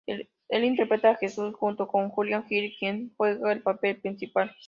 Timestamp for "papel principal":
3.61-4.51